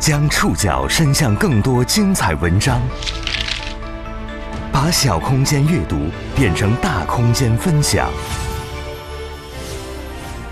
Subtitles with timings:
[0.00, 2.80] 将触角伸向更多精彩文章，
[4.72, 5.96] 把小空间阅读
[6.36, 8.08] 变成大空间分享。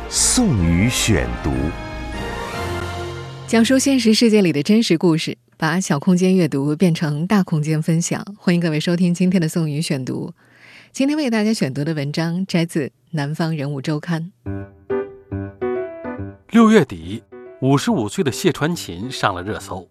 [0.09, 1.53] 宋宇选读，
[3.47, 8.25] 讲述现实世界里的真实故事，把小空间阅读变成大空间分享。
[8.37, 10.33] 欢迎各位收听今天的宋宇选读。
[10.91, 14.33] 今天为大家选读的文章摘自《南方人物周刊》。
[16.51, 17.23] 六月底，
[17.63, 19.89] 五十五岁的谢传琴上了热搜。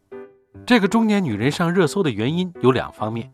[0.67, 3.33] 这个中年女人上热搜的原因有两方面：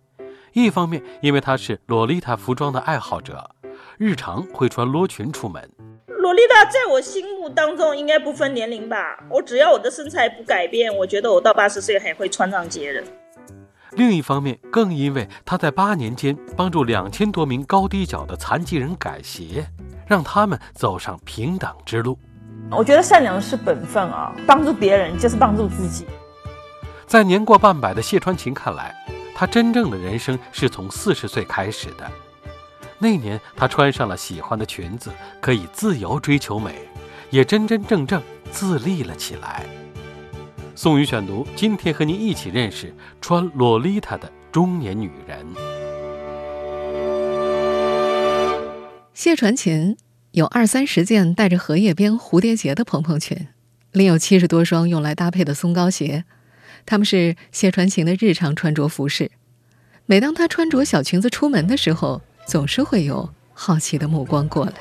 [0.54, 3.52] 一方面，因为她是洛丽塔服装的爱好者，
[3.98, 5.70] 日常会穿罗裙出门。
[6.08, 8.98] 洛丽塔在我心目当中应该不分年龄吧？
[9.30, 13.04] 我只要我的身材不改变，我觉得我到八十岁还会穿上街的。
[13.92, 19.68] 另一方面，更因为她在八年间帮助两千多名高低脚的残疾人改鞋，
[20.08, 22.18] 让他们走上平等之路。
[22.74, 26.06] 我觉得善良是本分啊，帮助别人就是帮助自己。
[27.06, 28.96] 在年过半百的谢传琴看来，
[29.36, 32.10] 她真正的人生是从四十岁开始的。
[32.98, 36.88] 那年，她穿上了喜欢的裙子，可以自由追求美，
[37.30, 39.66] 也真真正正自立了起来。
[40.74, 45.46] 宋宇选读，今天和您一起认识穿洛丽塔的中年女人
[49.14, 49.98] 谢传琴。
[50.32, 53.50] 有二三十件带着荷叶边蝴蝶结的蓬蓬裙，
[53.92, 56.24] 另有七十多双用来搭配的松糕鞋，
[56.86, 59.30] 他们是谢传情的日常穿着服饰。
[60.06, 64.72] 每当她穿着小裙子出门的时候，总是会有好奇的目光过来。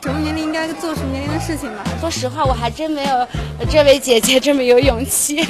[0.00, 1.84] 什么年龄应该做什么年龄的事情吧？
[1.98, 3.28] 说实话，我还真没有
[3.68, 5.44] 这位姐姐这么有勇气。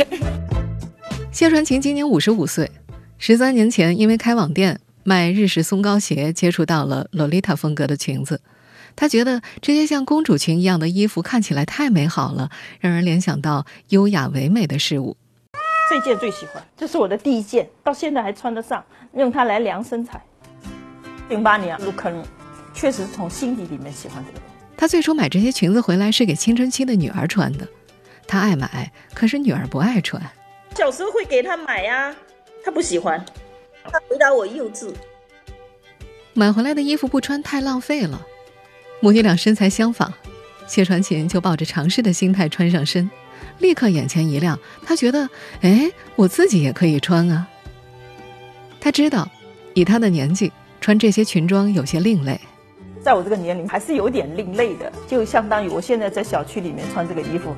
[1.31, 2.71] 谢传琴今年五十五岁，
[3.19, 8.41] 十三年前因为开网店卖日式松糕鞋，接触到了洛丽塔风格的裙子。
[8.97, 12.51] 她觉得这些像公主裙一样的衣服看起来太美好了，
[12.81, 15.17] 让人联想到优雅唯美的事物。
[15.91, 20.21] 这件最喜欢，这是我的第一件，到现在还穿得上，用它来量身材。
[21.29, 22.25] 零八年入坑，
[22.73, 24.41] 确实从心底里面喜欢这个。
[24.77, 27.69] 他最初买这些裙子回来是给青春期的女儿穿的，
[28.27, 30.23] 他爱买，可是女儿不爱穿。
[30.75, 32.15] 小时候会给她买呀，
[32.65, 33.25] 她不喜欢，
[33.85, 34.93] 她回答我幼稚。
[36.33, 38.21] 买回来的衣服不穿太浪费了。
[39.05, 40.11] 母女俩身材相仿，
[40.67, 43.11] 谢传琴就抱着尝试的心态穿上身，
[43.59, 44.59] 立刻眼前一亮。
[44.83, 45.29] 她觉得，
[45.61, 47.47] 哎，我自己也可以穿啊。
[48.81, 49.29] 她知道，
[49.75, 50.51] 以她的年纪
[50.81, 52.41] 穿这些裙装有些另类，
[53.03, 57.55] 在我这个年龄还是有点另类的，就相当于我现在在小区里面穿这个衣服，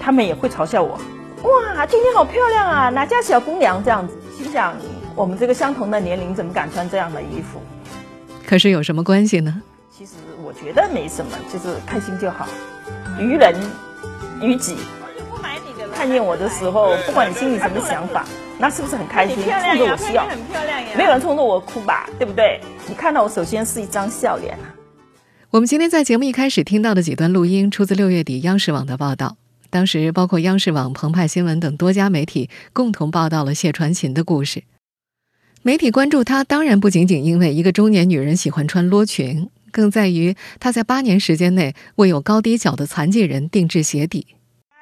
[0.00, 1.00] 他们也会嘲笑我。
[1.44, 4.18] 哇，今天好漂亮啊，哪家小姑娘这样子？
[4.36, 4.74] 心想，
[5.14, 7.60] 我们这个相同的年龄怎么敢穿这样的衣服？
[8.44, 9.62] 可是有什么关系呢？
[9.96, 10.14] 其实
[10.50, 12.48] 我觉得没什么，就是开心就好，
[13.20, 13.54] 于人
[14.42, 14.78] 于己。
[15.94, 18.26] 看见我的时候，不管你心里什么想法，
[18.58, 19.36] 那是不是很开心？
[19.36, 19.44] 冲
[19.78, 20.88] 着我笑，很漂亮呀！
[20.98, 22.10] 没有人冲着我哭吧？
[22.18, 22.60] 对不对？
[22.88, 24.74] 你看到我，首先是一张笑脸啊。
[25.50, 29.36] 我们今天在节目一开始听到的几段录音，出自六月底央视网的报道。
[29.70, 34.64] 当时，包括央视网、澎湃新闻等多家媒体共同报道了谢传琴的故事。
[35.62, 39.48] 媒体关注她，当然不仅仅因为一个中年女人喜欢穿罗裙。
[39.70, 44.26] 更在于他在八年时间内为有高低脚的残疾人定制鞋底，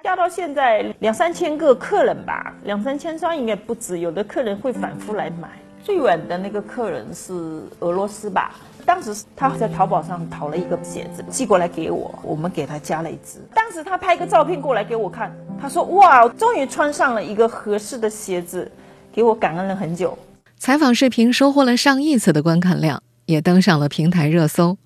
[0.03, 3.99] 加到现在两三千个客人吧，两三千双应该不止。
[3.99, 5.49] 有的客人会反复来买。
[5.85, 7.33] 最远的那个客人是
[7.79, 8.55] 俄罗斯吧？
[8.85, 13.39] 当时他在淘宝上淘了一个鞋子寄过来给我，我们给他加了一只。
[13.55, 18.71] 当时他拍个照片过来给我看，他说：“哇，终于穿上了一个合适的鞋子，
[19.13, 20.19] 给我感恩了很久。”
[20.59, 23.03] 采访视频收获了上亿次的观看量。
[23.29, 24.79] 也登上了平台热搜，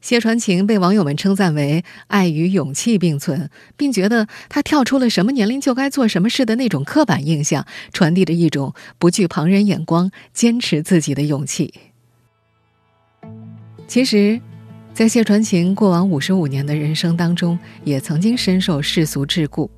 [0.00, 11.72] 谢传琴被网友们称赞为爱与勇气并存，并觉得他跳出了什么年龄就该做什么事的那种刻板印象，传递着一种不惧旁人眼光、坚持自己的勇气。
[13.86, 14.40] 其实，
[14.92, 19.70] 在谢传琴过往五十五年的人生当中，也曾经深受世俗桎梏，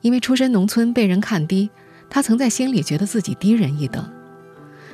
[0.00, 1.68] 因为出身农村被人看低，
[2.08, 4.17] 他曾在心里觉得自己低人一等。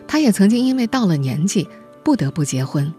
[0.06, 1.69] 她也曾经因为到了年纪
[2.03, 2.93] 不得不结婚，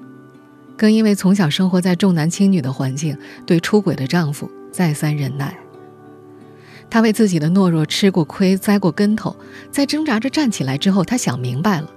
[0.76, 5.58] 更因为从小生活在重男轻女的环境，对出轨的丈夫再三忍耐。
[6.90, 9.36] 她为自己的懦弱吃过亏、栽过跟头，
[9.72, 11.90] 在挣扎着站起来之后，她想明白了：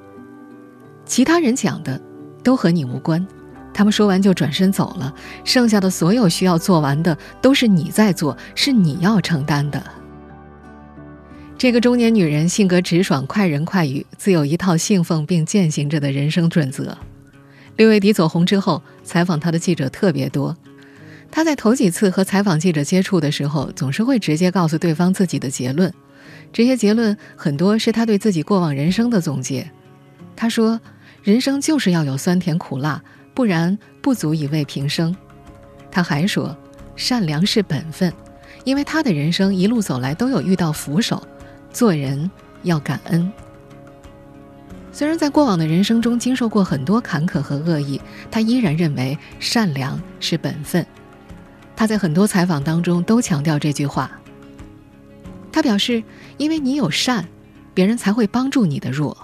[1.05, 2.01] 其他人讲的
[2.43, 3.27] 都和你无关，
[3.75, 5.13] 他们说完就转身走了，
[5.45, 9.83] 剩下的所有需要做完的都是你在做，是你要承担的。
[11.59, 16.97] 这个中年女人性格直爽、快人快语，自有一套信奉并践行着的人生准则。
[17.75, 20.57] 六月底走红之后，采访她的记者特别多。
[21.33, 25.93] 她在头几次和采访记者接触的时候，总是会直接告诉对方自己的结论，
[26.53, 29.69] 这些结论很多是他对自己过往人生的总结。
[30.37, 30.81] 他说
[31.25, 33.03] ：“人生就是要有酸甜苦辣，
[33.35, 35.15] 不然不足以为平生。”
[35.91, 36.57] 他还说
[36.95, 38.13] ：“善良是本分，
[38.63, 41.21] 因为他的人生一路走来都有遇到扶手，
[41.79, 42.29] 做人
[42.65, 43.31] 要感恩。”
[44.91, 48.01] 虽然在过往的人生中经受过很多坎坷和恶意，
[48.33, 50.85] 他依然认为善良是本分。
[51.77, 54.11] 他在很多采访当中都强调这句话。
[55.53, 56.03] 他表示
[56.37, 57.25] ：“因为你有善，
[57.75, 59.17] 别人才会帮助你的弱。”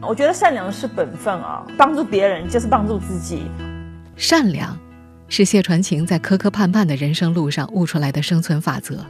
[0.00, 3.42] 我觉得善良是本分啊，帮助别人就是帮助自己。
[4.14, 4.78] 善良，
[5.26, 9.04] 是谢传情在磕磕绊绊的人生路上悟出来的生存法则。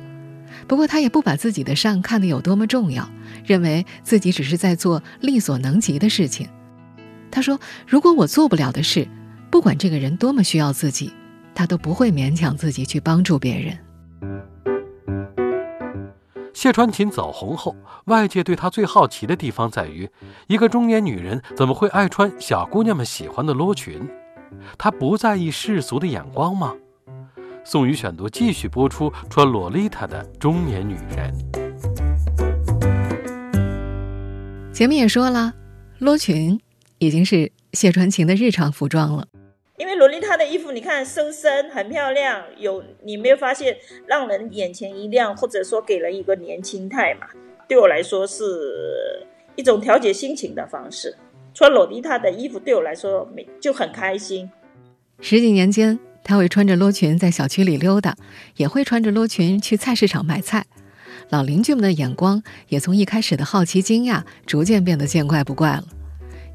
[0.66, 3.08] 不过，他也不把自己的善看得有多么重要，
[3.44, 6.48] 认为自己只是在做力所能及的事情。
[7.30, 9.06] 他说：“如果我做不了的事，
[9.50, 11.12] 不管这个人多么需要自己，
[11.54, 13.78] 他都不会勉强自己去帮助别人。”
[16.52, 17.74] 谢传琴走红后，
[18.06, 20.10] 外界对她最好奇的地方在于：
[20.46, 24.06] 一个中年女人怎么会爱穿小姑娘们喜欢的罗裙？
[24.76, 26.74] 她不在意世俗的眼光吗？
[27.62, 31.32] 宋宇选读继续播出：穿洛丽塔的中年女人。
[34.72, 35.52] 前面也说了，
[35.98, 36.58] 罗裙
[36.98, 39.26] 已经是谢传情的日常服装了。
[39.76, 43.76] 因为洛丽塔的衣服，你看收身很漂亮，有你没有发现
[44.06, 47.26] 让人眼前一亮，或者说给人一个年轻态嘛？
[47.68, 49.24] 对我来说是
[49.54, 51.14] 一种调节心情的方式。
[51.52, 54.50] 穿洛丽塔的衣服对我来说没就很开心。
[55.20, 55.98] 十几年间。
[56.22, 58.16] 他会穿着罗裙在小区里溜达，
[58.56, 60.64] 也会穿着罗裙去菜市场买菜。
[61.28, 65.84] 老邻居们的眼光也从一开始的好奇惊讶，逐渐变得见怪不怪了。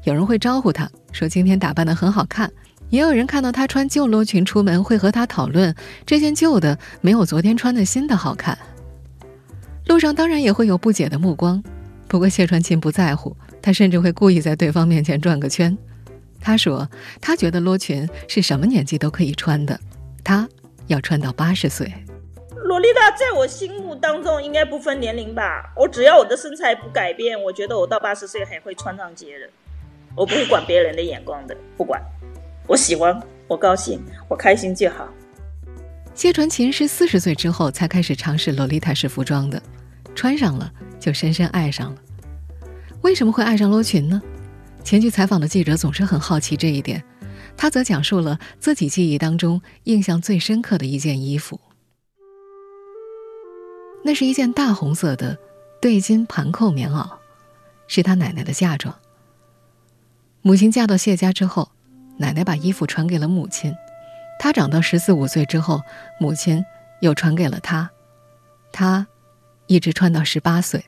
[0.04, 2.50] 有人会招呼他说：“今天打扮得很好看。”
[2.88, 5.74] 也有人看到他穿旧罗裙出门，会和他讨论
[6.04, 8.56] 这件旧的没有昨天穿的新的好看。
[9.86, 11.60] 路上当然也会有不解的目光，
[12.06, 15.76] 不过谢传琴不在乎，他甚至会故意在对方面前转个圈。
[16.46, 16.88] 他说
[17.20, 19.76] ：“他觉得罗裙是什么年纪都可以穿的，
[20.22, 20.48] 他
[20.86, 21.92] 要穿到八十岁。
[22.54, 25.72] 洛丽塔在我心目当中应该不分年龄吧？
[25.74, 29.48] 我只要我的身材不改变，我觉得我到八十岁还会穿上街的。
[30.14, 32.00] 我不会管别人的眼光的，不管。
[32.68, 35.08] 我喜欢，我高兴，我开心就好。”
[36.14, 39.60] 谢传琴是四十岁之后才开始尝试洛丽塔式服装的，
[40.14, 42.00] 穿上了就深深爱上了。
[43.02, 44.22] 为什么会爱上罗裙呢？
[44.86, 47.02] 前去采访的记者总是很好奇这一点，
[47.56, 51.60] 他则讲述了自己记忆当中印象最深刻的一件衣服。
[54.04, 55.36] 那是一件大红色的
[55.82, 57.10] 对襟盘扣棉袄，
[57.88, 58.96] 是他奶奶的嫁妆。
[60.40, 61.68] 母亲嫁到谢家之后，
[62.16, 63.74] 奶奶把衣服传给了母亲，
[64.38, 65.80] 他长到十四五岁之后，
[66.20, 66.64] 母亲
[67.00, 67.90] 又传给了他，
[68.72, 69.04] 他
[69.66, 70.84] 一直穿到十八岁，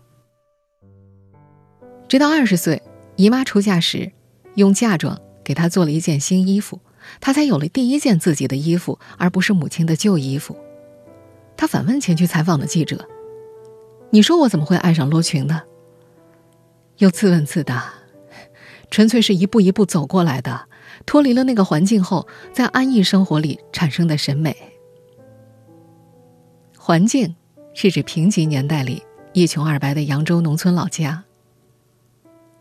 [2.06, 2.80] 直到二十岁。
[3.18, 4.12] 姨妈出嫁时，
[4.54, 6.80] 用嫁妆给她做了一件新衣服，
[7.20, 10.56] 她才有了第一件自己的衣服，而不是母亲的旧衣服。
[11.56, 13.04] 他反问前去采访的记者
[14.10, 15.64] ：“你说我怎么会爱上罗裙的？”
[16.98, 17.92] 又自问自答
[18.88, 20.68] ：“纯粹是一步一步走过来的，
[21.04, 24.56] 脱离了那个环境后，在安逸生活里产生的审美。
[26.78, 27.34] 环境
[27.74, 31.24] 是指贫瘠年代里一穷二白的扬州农村老家。”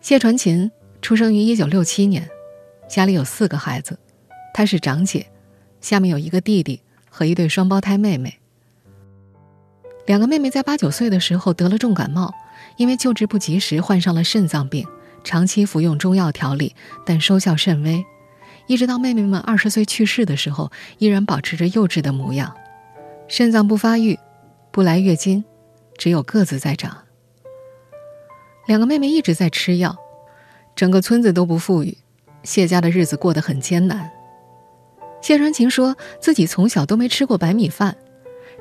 [0.08, 0.72] 谢传琴
[1.02, 2.30] 出生于一九六七年，
[2.88, 4.00] 家里有四个孩子，
[4.54, 5.28] 她是长姐，
[5.82, 8.40] 下面有一个弟弟和一对双胞胎妹妹。
[10.06, 12.34] 两个妹妹在八九岁的时候得了重感冒，
[12.78, 14.88] 因为救治不及时，患上了肾脏病，
[15.26, 16.74] 长期服用中药调理，
[17.06, 18.02] 但收效甚微。
[18.66, 22.56] 一直到妹妹们二十岁去世的时候，依然保持着幼稚的模样，
[23.28, 24.18] 肾脏不发育，
[24.72, 25.44] 不来月经，
[25.98, 26.98] 只有个子在长。
[28.68, 29.98] 两个妹妹一直在吃药，
[30.76, 31.98] 整个村子都不富裕，
[32.44, 34.12] 谢家的日子过得很艰难。
[35.22, 37.96] 谢传琴说自己从小都没吃过白米饭，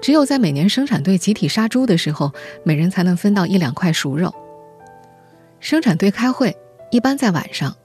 [0.01, 2.33] 只有在每年生产队集体杀猪的时候，
[2.63, 4.33] 每人才能分到一两块熟肉。
[5.59, 6.57] 生产队开会
[6.93, 7.77] 一般在晚上，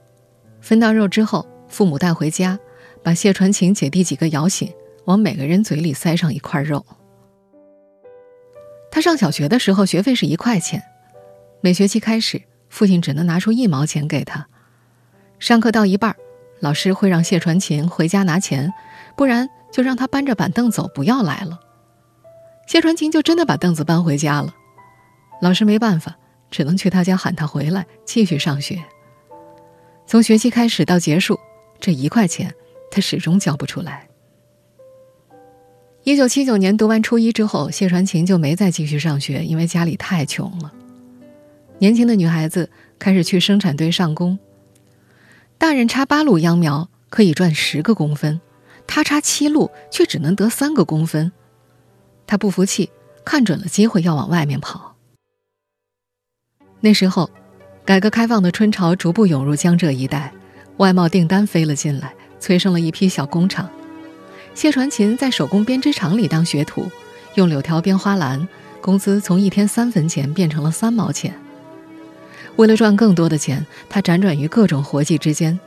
[0.60, 2.56] 分到肉之后，父母带回家，
[3.02, 4.72] 把谢传琴姐弟几个摇醒，
[5.06, 6.86] 往每个人嘴里塞上一块肉。
[8.92, 10.80] 他上小学的时候，学费是一块钱。
[11.64, 14.48] 每学期开始，父亲只能拿出一毛钱给他。
[15.38, 16.16] 上课到一半，
[16.58, 18.72] 老师会让谢传琴回家拿钱，
[19.16, 21.60] 不然就让他搬着板凳走，不要来了。
[22.66, 24.52] 谢传琴就真的把凳子搬回家了。
[25.40, 26.16] 老师没办法，
[26.50, 28.82] 只能去他家喊他回来继续上学。
[30.04, 31.38] 从学期开始到结束，
[31.78, 32.52] 这一块钱
[32.90, 34.08] 他始终交不出来。
[36.02, 40.72] 一九七九年读完初一之后，谢传琴就没再继续上学，因为家里太穷了。
[41.82, 44.38] 年轻的女孩子开始去生产队上工。
[45.58, 48.40] 大人插八路秧苗可以赚十个工分，
[48.86, 51.32] 她插七路却只能得三个工分。
[52.24, 52.88] 她不服气，
[53.24, 54.94] 看准了机会要往外面跑。
[56.78, 57.28] 那时候，
[57.84, 60.32] 改革开放的春潮逐步涌入江浙一带，
[60.76, 63.68] 外贸订单飞了进来，催生了一批小工厂。
[64.54, 66.88] 谢传琴在手工编织厂里当学徒，
[67.34, 68.46] 用柳条编花篮，
[68.80, 71.36] 工资从一天三分钱变成了三毛钱。
[72.56, 75.58] 为了赚更多的钱，他辗转于各种活计之间。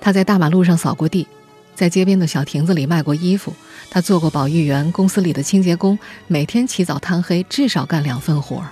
[0.00, 1.26] 他在大马路上扫过地，
[1.74, 3.54] 在街边的小亭子里卖过衣服。
[3.90, 8.68] 他做过保育员，公司里的清洁工，每天起早贪黑，至少干两份活儿。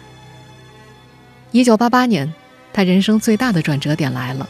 [1.52, 2.32] 一九八八年，
[2.72, 4.48] 他人生最大的转折点来了，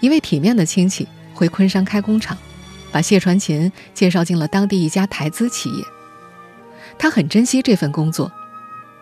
[0.00, 2.36] 一位体面的亲戚回昆山开工厂。
[2.92, 5.84] 把谢传琴介绍进了当地一家台资企业。
[6.96, 8.30] 他很珍惜这份工作。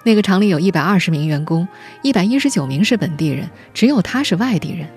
[0.04, 1.66] 那个厂里有一百二十名员工，
[2.02, 4.88] 一百一十九名是本地人，只有他是外地人。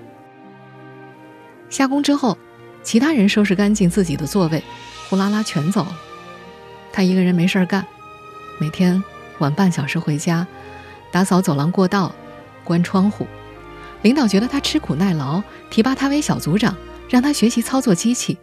[1.69, 2.38] 下工之后，
[2.83, 4.63] 其他人收拾干净自己的座位，
[5.09, 5.95] 呼啦啦全走了。
[6.91, 7.85] 他一个人没事儿干，
[8.59, 9.03] 每天
[9.39, 10.47] 晚半小时回家，
[11.12, 12.13] 打扫走廊过道，
[12.63, 13.27] 关窗户。
[14.01, 16.75] 领导觉得他吃苦耐劳，提拔他为小组长，
[17.09, 18.38] 让他学习操作机器。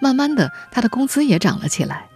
[0.00, 2.06] 慢慢的，他的工资也涨了起来。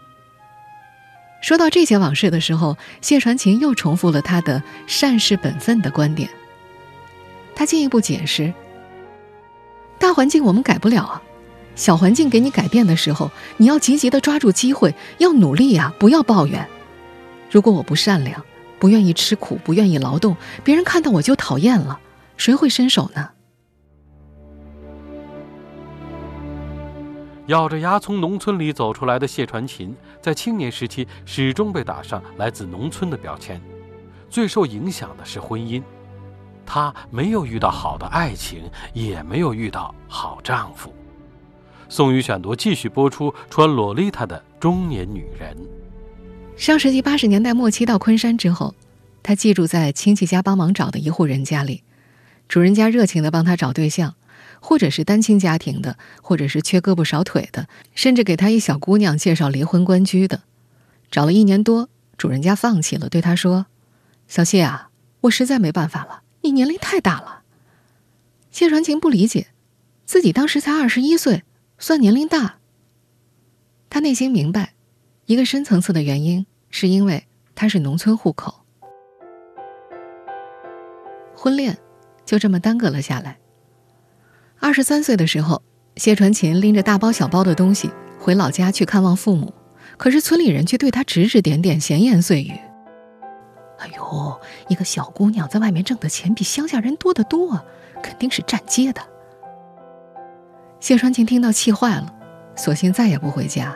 [1.41, 6.29] 说到这些往事的时候，谢传琴又重复了他的善事本分的观点。
[7.55, 8.53] 他进一步解释：
[9.99, 11.23] 大环境我们改不了啊，
[11.75, 16.67] 小环境给你改变的时候，你要积极的抓住机会，要努力呀，不要抱怨。
[17.51, 18.45] 如果我不善良，
[18.79, 21.99] 不愿意吃苦，不愿意劳动，别人看到我就讨厌了，
[22.37, 23.31] 谁会伸手呢？
[27.51, 29.93] 咬着牙从农村里走出来的谢传琴，
[30.23, 33.61] 在青年时期始终被打上来自农村的标签，
[34.29, 35.83] 最受影响的是婚姻。
[36.65, 40.95] 她没有遇到好的爱情，也没有遇到好丈夫。
[41.89, 45.57] 宋宇选读继续播出：穿洛丽塔的中年女人。
[46.57, 48.73] 上世纪八十年代末期到昆山之后，
[49.25, 51.83] 她寄住在亲戚家帮忙找的一户人家里，
[52.47, 54.15] 主人家热情地帮她找对象。
[54.61, 60.43] 或者是单亲家庭的，或者是缺胳膊少腿的，甚至给他一小姑娘介绍离婚官居的。
[61.11, 63.67] 找了一年多，主人家放弃了，对他说
[64.29, 64.91] ：“小谢啊，
[65.23, 67.43] 我实在没办法了，你年龄太大了。”
[68.53, 69.49] 谢传情不理解，
[70.05, 71.43] 自己当时才二十一岁，
[71.79, 72.59] 算年龄大。
[73.89, 74.75] 他内心明白，
[75.27, 77.27] 一个深层次的原因是因为
[77.57, 78.65] 他是农村户口，
[81.35, 81.77] 婚恋
[82.25, 83.40] 就这么耽搁了下来。
[84.63, 85.63] 二十三岁的时候，
[85.97, 89.53] 谢传琴拎着大包小包的东西回老家去看望父母，
[89.97, 92.53] 可是村里人却对他指指点点、闲言碎语。
[93.79, 97.59] 哎呦，一个小姑娘在外面挣的钱比乡下人多得多，
[98.03, 99.01] 肯定是站街的。
[100.79, 102.15] 谢传琴听到气坏了，
[102.55, 103.75] 索性再也不回家。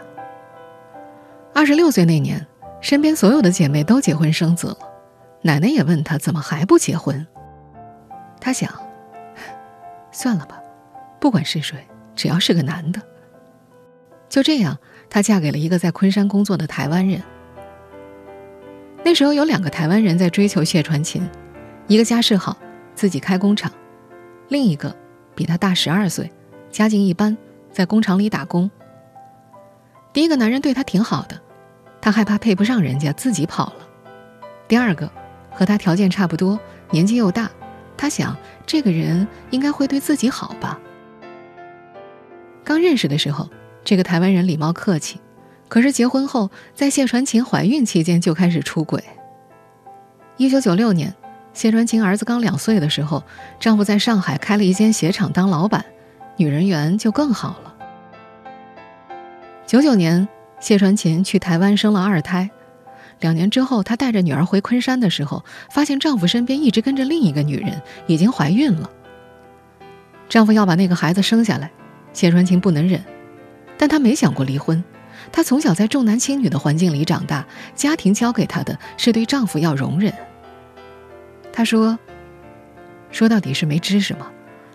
[1.55, 2.47] 二十六岁那年，
[2.83, 4.79] 身边所有的姐妹都结婚生子了，
[5.41, 7.27] 奶奶也问她怎么还不结婚。
[8.39, 8.71] 她想，
[10.13, 10.61] 算了吧。
[11.25, 11.79] 不管是谁，
[12.15, 13.01] 只要是个男的，
[14.29, 14.77] 就这样，
[15.09, 17.23] 她嫁给了一个在昆山工作的台湾人。
[19.03, 21.27] 那时候有两个台湾人在追求谢传琴，
[21.87, 22.59] 一个家世好，
[22.95, 23.73] 自己开工厂；
[24.49, 24.95] 另一个
[25.35, 26.31] 比他大十二岁，
[26.71, 27.35] 家境一般，
[27.73, 28.71] 在工厂里打工。
[30.13, 31.41] 第一个男人对她挺好的，
[32.03, 33.89] 她害怕配不上人家，自己跑了。
[34.69, 35.11] 第二个
[35.51, 37.51] 和他条件差不多，年纪又大，
[37.97, 40.79] 她想这个人应该会对自己好吧。
[42.65, 43.51] 刚认识的时候，
[43.85, 45.21] 这个台湾人礼貌客气，
[45.69, 49.05] 可是结婚后，在谢传琴怀孕期间就开始出轨。
[50.39, 51.15] 一九九六年，
[51.53, 53.23] 谢传琴儿子刚两岁的时候，
[53.61, 55.85] 丈夫在上海开了一间鞋厂当老板，
[56.39, 57.75] 女人缘就更好了。
[59.67, 60.27] 九九年，
[60.59, 62.51] 谢传琴去台湾生了二胎，
[63.21, 68.91] 两年之后，她带着女儿回昆山的时候，发现丈夫身边一直跟着另一个女人，已经怀孕了。
[70.31, 71.71] 丈夫要把那个孩子生下来。
[72.15, 73.05] 谢传琴不能忍，
[73.77, 74.83] 但她没想过离婚。
[75.31, 80.13] 她从小在重男轻女的环境里长大，家庭教给她的是对丈夫要容忍。
[81.53, 81.99] 她说
[83.11, 84.31] ：“说到底是没知识嘛，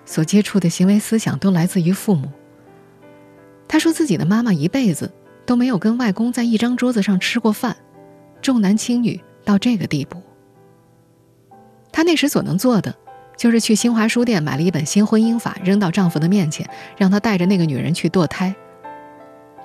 [0.06, 2.30] 所接触的行为思想都来自于父母。”
[3.68, 5.12] 她说自己的妈妈一辈子
[5.46, 7.76] 都没有跟外公在一张桌子上吃过饭，
[8.42, 10.22] 重男轻女到这个地步。
[11.92, 12.96] 她那时所能做的。
[13.40, 18.54] 就是去新华书店买了一本《新婚姻法》，扔到丈夫的面前，让他带着那个女人去堕胎。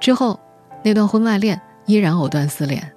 [0.01, 0.39] 之后，
[0.85, 2.93] 那段婚外恋依然藕断丝连。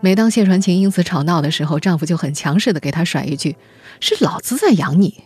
[0.00, 3.56] 每当谢传琴因此吵闹的时候，丈夫就很强势的给她甩一句
[4.00, 5.24] ：“是老子在养你。”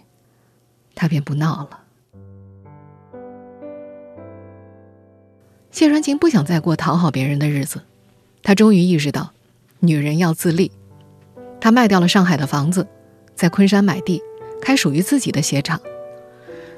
[0.96, 1.80] 她便不闹了。
[5.70, 7.82] 谢传琴不想再过讨好别人的日子，
[8.42, 9.30] 她终于意识到，
[9.78, 10.72] 女人要自立。
[11.60, 12.88] 她卖掉了上海的房子，
[13.36, 14.20] 在昆山买地，
[14.60, 15.80] 开属于自己的鞋厂。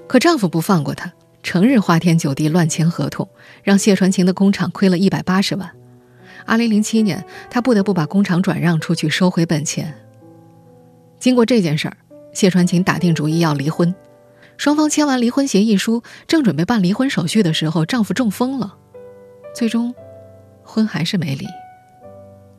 [0.06, 1.12] 可丈夫不放过她，
[1.42, 3.28] 成日花天酒地乱签合同，
[3.62, 5.70] 让谢传琴的工厂亏了一百八十万。
[6.44, 9.94] 二零零七年，她不得不把工厂转让出去，收回本钱。
[11.18, 11.96] 经过这件事儿，
[12.32, 13.94] 谢传琴打定主意要离婚。
[14.58, 18.76] 双方签完离婚协议书，正准备办离婚手续的时候，丈夫中风了。
[19.54, 19.94] 最终，
[20.62, 21.46] 婚还是没离。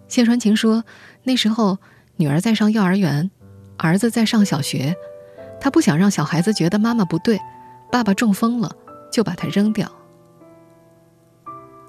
[0.08, 0.84] 谢传琴说
[1.24, 1.77] ：“那时候
[2.18, 3.32] 女儿在上幼儿园，
[3.77, 4.96] 儿子在上小学，
[5.63, 7.39] 她不想让小孩子觉得妈妈不对，
[7.89, 8.70] 爸爸中风了
[9.10, 9.89] 就把他扔掉。”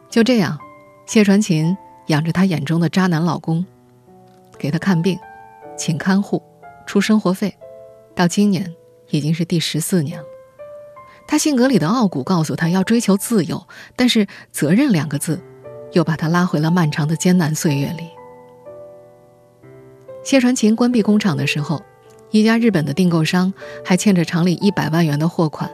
[0.08, 0.56] 就这样，
[1.06, 1.76] 谢传琴
[2.06, 3.66] 养着她眼中的渣男老公，
[4.56, 5.18] 给他看病，
[5.76, 6.40] 请看护，
[6.86, 7.52] 出生活费，
[8.14, 8.72] 到今年
[9.10, 10.24] 已经是第十四年了。
[11.26, 13.66] 他性格里的傲骨告诉他要追求自由，
[13.96, 15.42] 但是“责任”两个字，
[15.94, 18.08] 又把他拉回了漫长的艰难岁月里。
[20.22, 21.82] 谢传琴关闭工厂的时候，
[22.34, 25.70] 一家日本的订购商还欠着厂里一百万元的货款，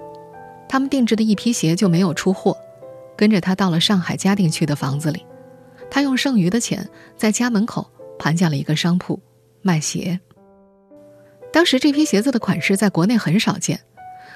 [0.69, 2.55] 他们定制的一批鞋就没有出货，
[3.17, 5.25] 跟着他到了上海嘉定区的房子里，
[5.91, 6.87] 他用剩余的钱
[7.17, 9.19] 在家门口盘下了一个商铺
[9.63, 10.21] 卖鞋。
[11.51, 13.81] 当时这批鞋子的款式在国内很少见。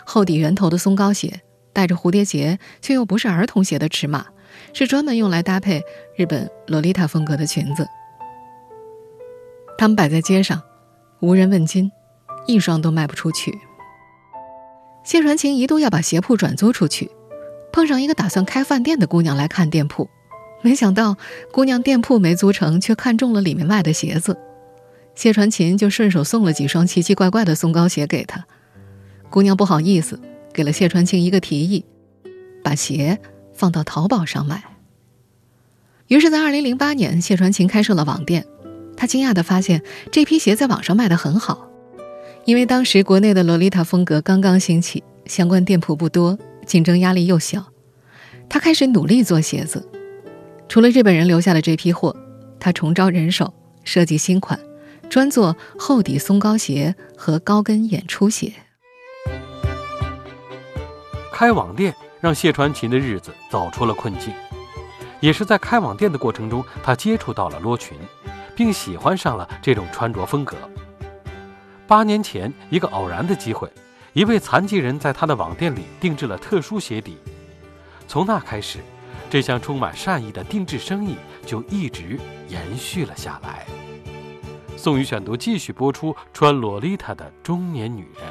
[0.07, 1.43] 厚底圆头的松糕鞋，
[1.75, 4.25] 带着蝴蝶结，却又不是儿童鞋的尺码，
[4.73, 5.83] 是专门用来搭配
[6.17, 7.87] 日本洛丽塔风格的裙子。
[9.77, 10.63] 他们摆在街上，
[11.21, 11.93] 无人问津，
[12.47, 13.59] 一双都卖不出去。
[15.03, 17.11] 谢传琴一度要把鞋铺转租出去，
[17.73, 20.09] 碰上一个打算开饭店的姑娘来看店铺，
[20.63, 21.17] 没想到
[21.53, 24.39] 姑娘店铺没租成，却看中了里面卖的鞋子，
[25.15, 28.47] 谢传琴就顺手送了几双奇奇怪怪的松糕鞋给她。
[29.29, 30.21] 姑娘不好意思，
[30.53, 31.85] 给了谢传清一个提议，
[32.63, 33.21] 把鞋
[33.53, 34.63] 放到淘宝上卖。
[36.09, 38.47] 于是，在二零零八年，谢传琴开设了网店。
[38.97, 41.69] 他惊讶地发现，这批鞋在网上卖得很好，
[42.45, 47.65] 因为当时国内的洛丽塔风格刚刚兴起，相关店铺不多，竞争压力又小。
[48.51, 49.89] 他开始努力做鞋子，
[50.69, 52.15] 除了日本人留下的这批货，
[52.61, 53.55] 他重招人手，
[53.85, 54.61] 设计新款，
[55.09, 58.53] 专做厚底松糕鞋和高跟演出鞋。
[61.33, 64.35] 开网店让谢传琴的日子走出了困境，
[65.21, 67.97] 也是在开网店的过程中，他接触到了罗裙，
[68.55, 70.55] 并喜欢上了这种穿着风格。
[71.87, 73.71] 八年前，一个偶然的机会，
[74.15, 77.17] 一位残疾人在他的网店里定制了特殊鞋底。
[78.09, 78.79] 从那开始，
[79.29, 82.19] 这项充满善意的定制生意就一直
[82.49, 83.67] 延续了下来。
[84.77, 88.23] 宋宇选读继续播出：穿洛丽塔的中年女人。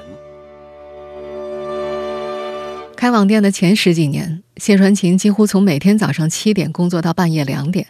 [2.95, 7.87] 开网店的前十几年，谢传琴几乎从每天早上七点工作到半夜两点。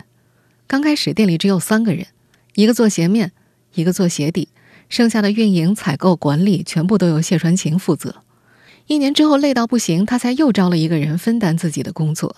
[0.65, 2.08] 刚开始店里只有三个人，
[2.56, 3.32] 一个做鞋面，
[3.76, 4.47] 一个做鞋底，
[4.93, 8.17] 剩下的运营、采购、管理全部都由谢传琴负责。
[8.86, 12.36] 一年之后累到不行，他才又招了一个人分担自己的工作。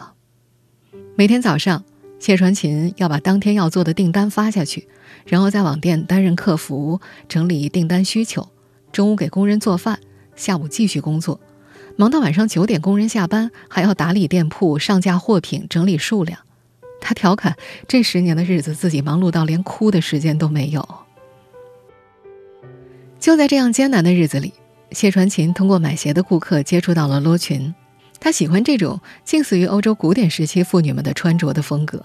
[1.17, 1.83] 每天早上，
[2.17, 4.87] 谢传琴要把当天要做的订单发下去，
[5.25, 8.47] 然后在网店担任客服，整理订单需求。
[8.93, 9.99] 中午给工人做饭，
[10.37, 11.41] 下午继续工作。
[11.97, 16.39] 忙到晚上九点，工人下班还要打理店铺、上架货品、整理数量。
[17.01, 20.87] 他调侃：“这十年的日子，自己忙碌到连哭的时间都没有。”
[23.19, 24.53] 就在这样艰难的日子里，
[24.91, 27.73] 谢传琴通过买鞋的顾客接触到了罗裙。
[28.19, 32.03] 他喜欢这种近似于欧洲古典时期妇女们的穿着的风格。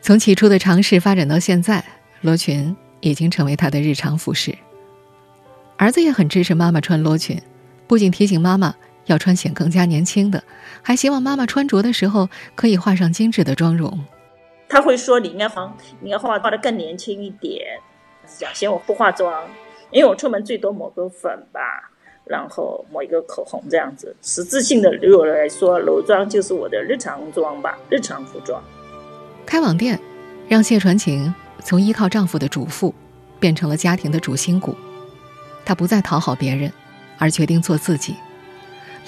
[0.00, 1.84] 从起初的尝试发展到现在，
[2.20, 4.56] 罗裙已经成为他的日常服饰。
[5.76, 7.40] 儿子也很支持妈妈穿罗裙。
[7.86, 8.74] 不仅提醒妈妈
[9.06, 10.42] 要穿显更加年轻的，
[10.82, 14.04] 还希望妈妈穿着的时候可以画上精致的妆容。
[14.68, 17.64] 他会说：“你应该画，你应该画画的更年轻一点。”
[18.38, 19.42] 讲嫌我不化妆，
[19.90, 21.90] 因为我出门最多抹个粉吧，
[22.24, 24.14] 然后抹一个口红这样子。
[24.22, 28.62] 实质性的对我来说，裸妆就是我的日常妆吧，日常服装。
[29.46, 29.98] 开网店，
[30.48, 32.94] 让谢传琴从依靠丈夫的主妇，
[33.40, 34.74] 变成了家庭的主心骨。
[35.64, 36.72] 她不再讨好别人。
[37.20, 38.14] 而决定做自己，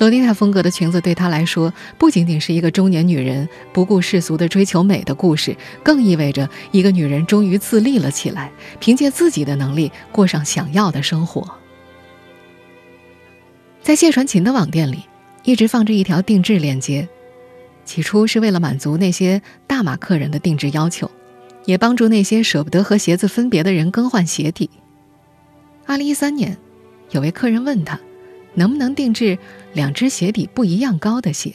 [0.00, 11.54] 洛丽塔风格的裙子对她来说，不仅仅是一个中年女人不顾世俗的追求美的故事，更意味着一个女人终于自立了起来，凭借自己的能力过上想要的生活。
[13.82, 15.04] 在谢传琴的网店里，
[15.44, 17.06] 一直放着一条定制链接，
[17.84, 21.10] 起初是为了满足那些大码客人的定制要求，
[21.66, 24.70] 也帮助那些舍不得和鞋子分别的人更换鞋底。
[25.84, 26.56] 二零一三年，
[27.10, 28.00] 有位客人问他，
[28.54, 29.38] 能不能定制
[29.72, 31.54] 两只鞋底不一样高的鞋？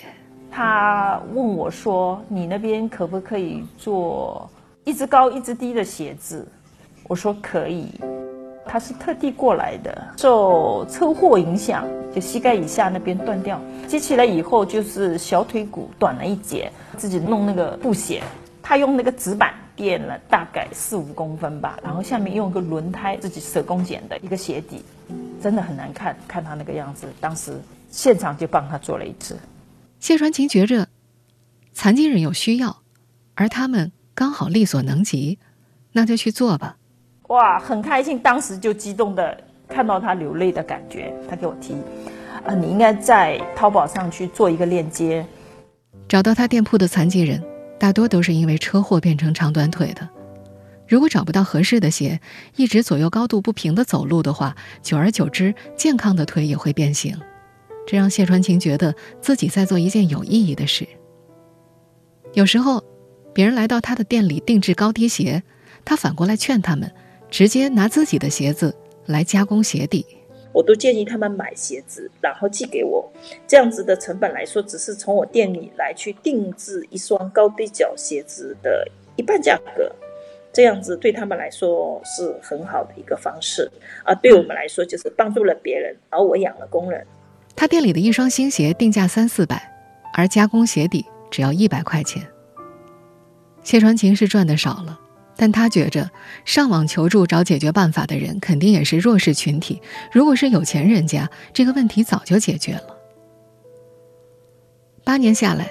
[0.49, 4.49] 他问我说：“你那边可不可以做
[4.85, 6.47] 一只高一只低的鞋子？”
[7.09, 7.89] 我说：“可以。”
[8.65, 18.23] 他是特地过来的，受车祸影响，就膝盖以下那边断掉，接起来以后就是小腿骨短了一截，自己弄那个布鞋，
[18.63, 24.83] 他用那个纸板垫了大概四五公分吧，然后下面用个轮胎自己手工剪的一个鞋底，
[25.41, 27.61] 真的很难看，看他那个样子，当时
[27.95, 29.37] 现场就帮他做了一只。
[30.01, 30.89] 谢传琴觉着，
[31.71, 32.81] 残疾人有需要，
[33.35, 35.39] 而他们刚好力所能及，
[35.93, 36.75] 那就去做吧。
[37.29, 41.15] 哇，很开心，当时就激动的看到他流泪的感觉。
[41.29, 41.73] 他给我提，
[42.45, 45.25] 啊，你应该在淘宝上去做一个链接，
[46.05, 47.41] 找到他店铺的残疾人，
[47.79, 50.07] 大多都是因为车祸变成长短腿的。
[50.85, 52.19] 如果找不到合适的鞋，
[52.57, 54.53] 一直左右高度不平的走路的话，
[54.83, 57.17] 久而久之，健康的腿也会变形。
[57.85, 60.87] 这让谢传琴觉得自己在做一件有意义的事。
[62.33, 62.83] 有时候，
[63.33, 65.43] 别人来到他的店里定制高低鞋，
[65.83, 66.91] 他反过来劝他们。
[67.27, 68.73] 直接拿自己的鞋子
[69.07, 70.05] 来加工鞋底，
[70.53, 73.11] 我都建议他们买鞋子，然后寄给我。
[73.45, 79.91] 这样子的成本来说，只是从我店里来去定制一双高低脚鞋子的一半价格。
[80.53, 83.69] 这样子对他们来说是很好的一个方式，
[84.05, 87.05] 而对我们来说就是帮助了别人，而我养了工人。
[87.55, 89.71] 他店里的一双新鞋定价三四百，
[90.13, 92.25] 而加工鞋底只要一百块钱。
[93.63, 94.99] 谢传琴是赚的少了。
[95.37, 96.09] 但他觉着，
[96.45, 99.81] 上网求助找解决办法的人肯定也是弱势群体。
[100.09, 102.97] 如果是有钱人家，这个问题早就解决了。
[105.03, 105.67] 八年下来，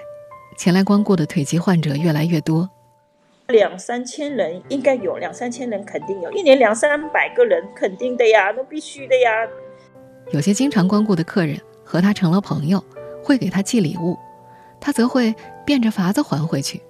[0.59, 2.69] 前来光顾的腿疾患者越来越多，
[3.49, 9.31] 两三千人应该有，两三千人肯定有，一年两三百个人肯定的呀，那必须的呀。
[10.31, 11.59] 有些经常光顾的客人
[11.95, 12.85] 和他成了朋友，
[13.23, 14.19] 会给他寄礼物，
[14.81, 15.33] 他则会
[15.65, 16.83] 变着法子还回去。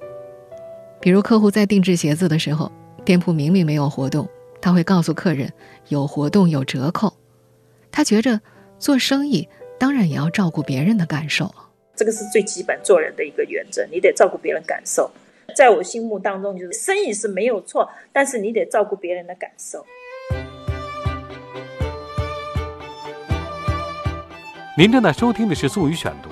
[0.99, 2.73] 比如客户在定制鞋子的时候，
[3.05, 4.27] 店铺明明没有活动，
[4.63, 5.53] 他会告诉客人
[5.89, 7.13] 有活动有折扣。
[7.93, 8.41] 他觉着
[8.79, 9.47] 做生意
[9.79, 11.55] 当然也要照顾别人的感受，
[11.95, 15.11] 这个是最基本做人的一个原则，你得照顾别人感受。
[15.55, 19.85] 在我心目当中，就是生意是没有错，但是你得照顾别人的感受。
[24.77, 26.29] 您正在收听的是《宋宇选读》，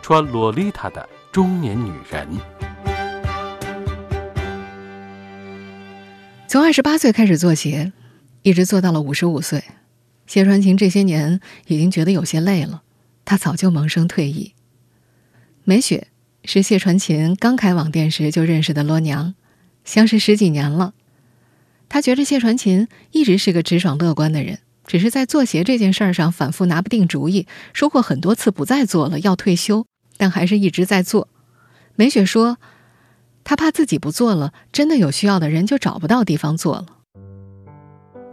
[0.00, 2.26] 穿洛丽塔的中年女人。
[6.48, 7.92] 从二十八岁开始做鞋，
[8.40, 9.62] 一直做到了五十五岁。
[10.26, 12.80] 谢传琴这些年已经觉得有些累了，
[13.26, 14.54] 他早就萌生退役。
[15.64, 16.06] 梅雪
[16.46, 19.34] 是谢传琴刚开网店时就认识的罗娘，
[19.84, 20.94] 相识十几年了。
[21.90, 31.28] 他觉着谢传琴一直是个直爽乐观的人，只是在做鞋这件事儿上反复拿不定主意，说过很多次不再做了，要退休，但还是一直在做。
[31.96, 32.58] 梅雪说。
[33.42, 36.86] 她怕自己不做了，真的有需要的人就找不到地方做了。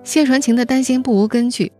[0.03, 1.71] 谢传情的担心不无根据，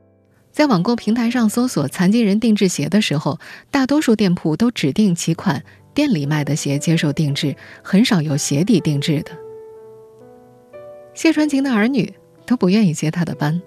[0.51, 3.38] 在网购平台上搜索残疾人定制鞋的时候，
[3.69, 9.32] 大多数店铺都指定几款店里卖的鞋接受定制，很少有鞋底定制的。
[11.13, 13.62] 谢传情的儿女都不愿意接他的班。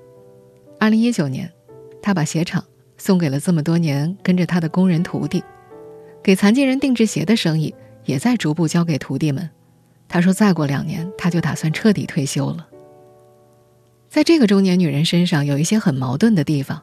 [0.81, 1.53] 二零一九年，
[2.03, 2.65] 他把鞋厂
[2.97, 5.45] 送给了这么多年跟着他的工人徒弟，
[6.23, 7.75] 给残疾人定制鞋的生意。
[8.07, 9.49] 也在逐步交给徒弟们。
[10.09, 12.67] 他说：“再过两年，他就打算彻底退休了。”
[14.09, 16.83] 在这个中年女人身上，有一些很矛盾的地方。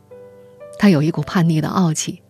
[0.77, 2.21] 她有一股叛逆的傲气。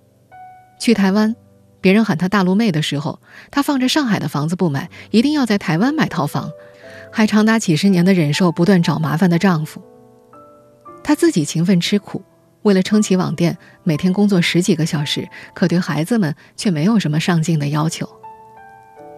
[0.80, 1.36] 去台湾，
[1.82, 3.20] 别人喊她“大陆妹”的时候，
[3.52, 6.50] 她放着上海的房子不买，一定要在台湾买套房，
[7.12, 9.84] 还长达几十年的忍受不断找麻烦的丈夫。
[11.08, 12.22] 他自己勤奋吃苦，
[12.64, 18.06] 为了撑起网店，每天工作十几个小时，可对孩子们却没有什么上进的要求。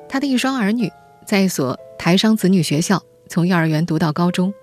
[0.07, 0.91] 他的一双儿女
[1.25, 4.53] 在一所台商子女学校从幼儿园读到高中，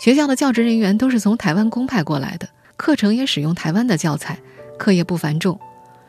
[0.00, 4.36] 学校的教职人员都是从台湾公派过来的，课程也使用台湾的教材，
[4.76, 5.60] 课业不繁重。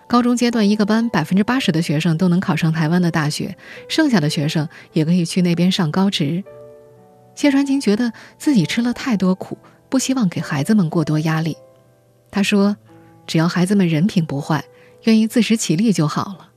[0.08, 3.56] 高中阶段一个班百分之八十的学生都能考上台湾的大学，
[3.88, 6.44] 剩下的学生也可以去那边上高职。
[7.36, 11.58] 谢传琴觉得自己吃了太多苦，不希望给孩子们过多压力。
[12.30, 12.78] 他说
[13.26, 14.64] ：“只要孩子们人品不坏，
[15.04, 16.52] 愿意自食其力就好了。”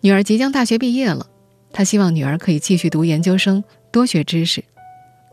[0.00, 1.28] 女儿即将大学毕业了，
[1.72, 4.64] 他希望女儿可以继续读研究生，多学知识。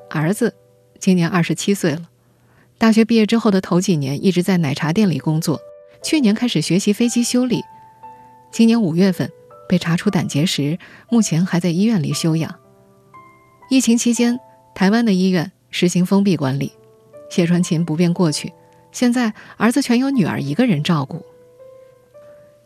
[0.10, 0.54] 儿子
[1.00, 2.10] 今年二十七岁了，
[2.78, 5.60] 大学毕业之后的头几年一直在奶茶店里工作，
[6.04, 7.62] 去年开始学习飞机修理。
[8.52, 9.32] 今年五月份
[9.68, 12.56] 被查出胆结石，目前还在医院里休养。
[13.70, 14.40] 疫情期间，
[14.74, 16.72] 台湾的医院实行封闭管理，
[17.30, 18.50] 谢传琴不便过去。
[18.94, 21.22] 现在儿子全由女儿一个人照顾。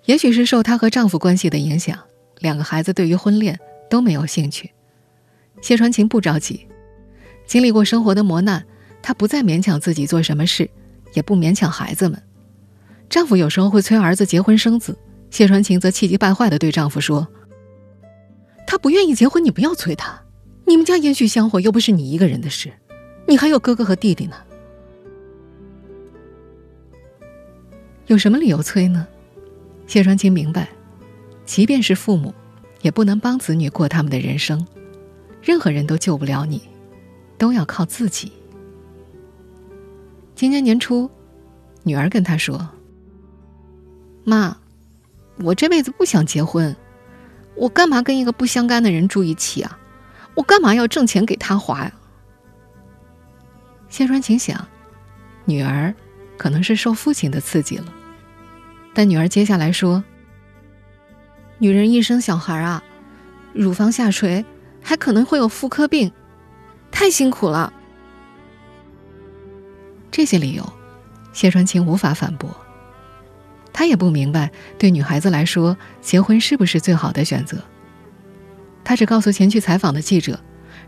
[0.06, 1.98] 也许是受她和丈夫关系的影响，
[2.38, 4.69] 两个孩子对于婚恋都没有兴趣。
[5.60, 6.67] 谢传琴不着急，
[7.48, 8.63] 经历过生活的磨难，
[9.02, 10.69] 她不再勉强自己做什么事，
[11.15, 12.22] 也不勉强孩子们。
[13.10, 14.95] 丈夫有时候会催儿子结婚生子，
[15.32, 17.28] 谢传琴则气急败坏地对丈夫说
[18.67, 20.22] ：“他不愿意结婚，你不要催他。
[20.67, 22.72] 你们家延续香火又不是你一个人的事，
[23.30, 24.36] 你还有哥哥和弟弟呢。”
[28.08, 29.08] 有什么理由催呢？
[29.86, 30.68] 谢传清明白，
[31.46, 32.34] 即便是父母，
[32.82, 34.65] 也不能帮子女过他们的人生。
[35.44, 36.63] 任何人都救不了你，
[37.38, 38.32] 都要靠自己。
[40.34, 41.08] 今年年初，
[41.84, 42.68] 女儿跟他说
[44.26, 44.58] ：“妈，
[45.44, 46.76] 我这辈子不想结婚，
[47.56, 49.78] 我干嘛跟一个不相干的人住一起啊？
[50.34, 51.94] 我干嘛要挣钱给他花呀？”
[53.89, 54.67] 谢传琴想，
[55.45, 55.93] 女儿
[56.38, 57.93] 可能是受父亲的刺激了。
[58.93, 60.04] 但女儿接下来说
[61.58, 62.84] ：“女人一生小孩啊，
[63.54, 64.45] 乳房下垂，
[64.82, 66.12] 还可能会有妇科病，
[66.91, 67.73] 太辛苦了。”
[70.12, 70.73] 这些理由，
[71.34, 72.49] 谢传清无法反驳。
[73.71, 77.58] 她也不明白，对女孩子来说，结婚是不是最好的选择。
[78.84, 80.39] 她只告诉前去采访的记者：“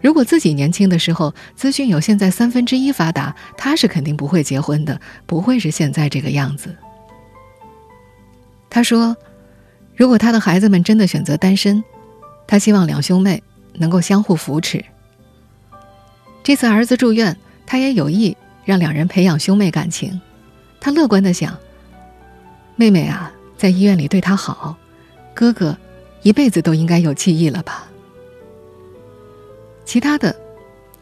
[0.01, 6.75] 如果自己年轻的时候资讯有现在三分之一发达，他是肯定不会结婚的，不会是现在这个样子。”
[8.69, 9.15] 他说
[9.95, 11.83] ：“如果他的孩子们真的选择单身，
[12.47, 14.83] 他希望两兄妹能够相互扶持。
[16.41, 17.37] 这次儿子住院，
[17.67, 18.35] 他也有意
[18.65, 20.19] 让两人培养兄妹感情。
[20.79, 21.55] 他乐观的想，
[22.75, 24.75] 妹妹啊，在医院里对他好，
[25.35, 25.77] 哥哥
[26.23, 27.90] 一辈子都应该有记忆了吧。
[29.91, 30.33] 其他的，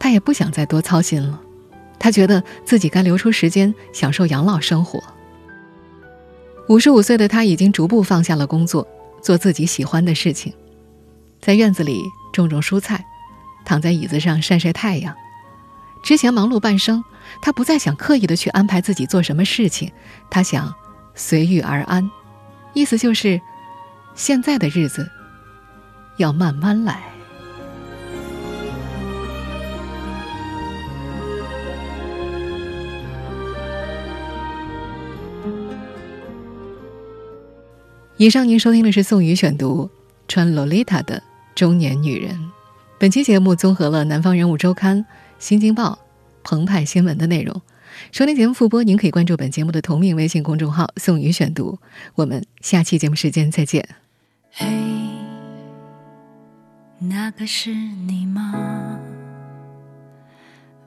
[0.00, 1.40] 他也不想再多操心了。
[1.96, 5.00] 他觉得自己该留出时间享受养老生活。”
[6.68, 8.84] 五十五岁的他已经逐步放下了工作，
[9.22, 10.52] 做自己喜欢的事情，
[11.40, 13.06] 在院子里种种蔬菜，
[13.64, 15.14] 躺在椅子上晒晒太阳。
[16.02, 17.04] 之前忙碌半生，
[17.40, 19.92] 他不再想刻意的去安排自己做什么事情，
[20.28, 20.74] 他想
[21.14, 22.10] 随遇而安，
[22.74, 23.40] 意思就是，
[24.16, 25.08] 现在的日子
[26.16, 27.09] 要慢慢来。
[38.20, 39.86] 以上您收听的是宋宇选读
[40.28, 41.22] 《穿洛丽塔的
[41.54, 42.34] 中年女人》。
[42.98, 44.98] 本期节目综合了《南方人物周刊》
[45.38, 45.92] 《新京报》
[46.42, 47.62] 《澎湃新闻》的内容。
[48.12, 51.78] 收听节目复播，您可以关注本节目的同名微信公众号“宋宇选读”。
[52.16, 53.88] 我们下期节目时间再见。
[54.52, 54.66] 嘿，
[56.98, 58.98] 那个是你吗？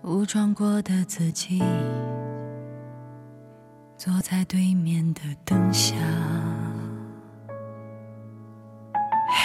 [0.03, 1.63] 武装过的自己，
[3.97, 5.95] 坐在对面的灯下。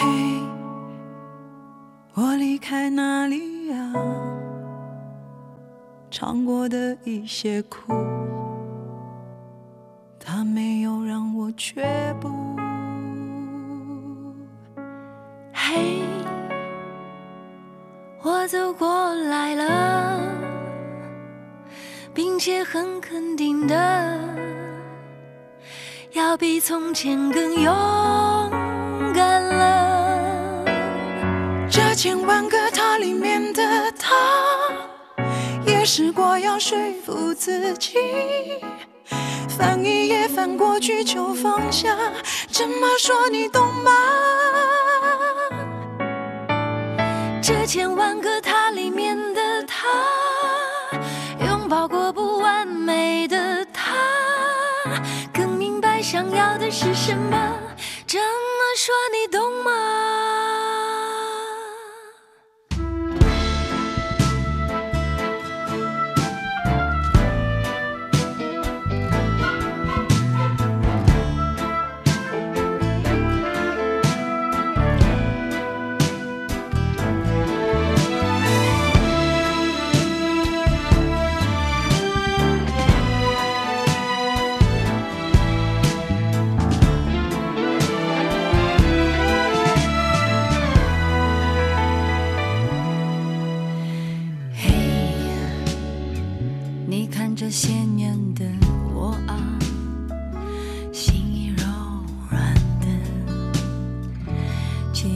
[0.01, 0.07] 嘿，
[2.15, 3.93] 我离开哪里呀？
[6.09, 7.93] 尝过的一些苦，
[10.21, 12.31] 它没有让我却步。
[15.53, 16.01] 嘿，
[18.23, 20.21] 我走过来了，
[22.15, 24.17] 并且很肯定的，
[26.13, 27.75] 要比从前更勇
[29.13, 29.88] 敢了。
[31.99, 34.15] 千万个他里面的他，
[35.67, 37.99] 也试过要说服自己，
[39.49, 41.99] 翻一页翻过去就放下。
[42.53, 43.91] 怎么说你懂吗？
[47.43, 49.89] 这千万个他里面的他，
[51.45, 53.97] 拥抱过不完美的他，
[55.35, 57.57] 更明白想要的是什么。
[58.07, 58.25] 这么
[58.77, 60.38] 说你懂吗？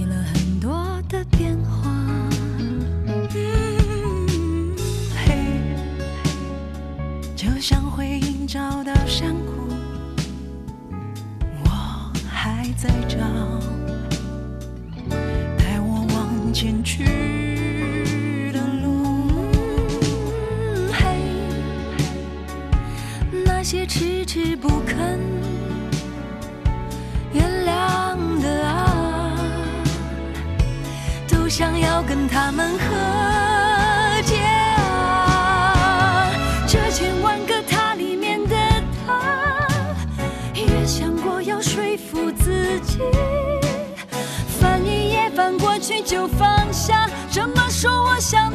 [0.06, 1.88] 了很多的变化，
[3.06, 4.74] 嗯，
[5.26, 5.74] 嘿，
[7.34, 9.68] 就像回音找到山谷，
[11.64, 11.68] 我
[12.30, 13.18] 还在找。
[15.58, 19.20] 带我往前去的路，
[20.92, 21.16] 嘿，
[23.44, 25.31] 那些迟迟不肯。
[32.14, 32.84] 跟他们和
[34.26, 34.36] 解
[34.76, 36.28] 啊。
[36.68, 38.54] 这千万个他里面的
[39.06, 39.66] 他，
[40.52, 42.98] 也想过要说服自己，
[44.60, 48.52] 翻一页翻过去就放下，这么说我想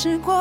[0.00, 0.37] 时光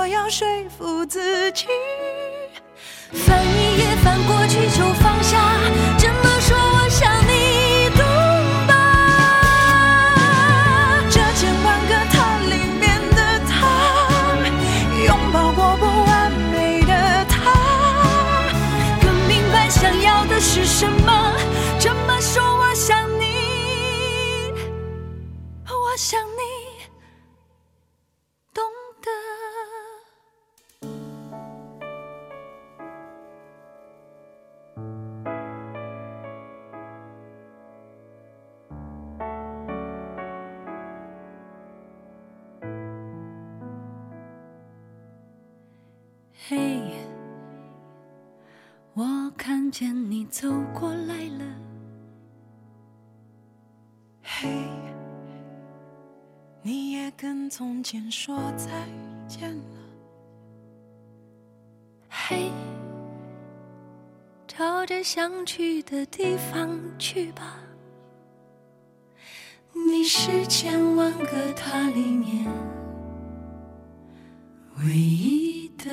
[57.58, 58.70] 从前说再
[59.28, 59.64] 见了。
[62.08, 62.52] 嘿，
[64.48, 67.58] 朝着想去的地方去吧。
[69.74, 72.46] 你是千万个他里面
[74.86, 75.90] 唯一的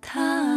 [0.00, 0.53] 他。